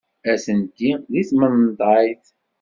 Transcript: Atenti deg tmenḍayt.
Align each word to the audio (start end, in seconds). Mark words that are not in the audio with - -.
Atenti 0.31 0.91
deg 1.11 1.25
tmenḍayt. 1.29 2.25